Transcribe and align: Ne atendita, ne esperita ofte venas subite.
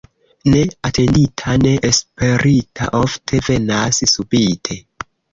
Ne 0.51 0.59
atendita, 0.87 1.51
ne 1.63 1.73
esperita 1.89 2.87
ofte 3.01 3.41
venas 3.49 4.01
subite. 4.13 4.79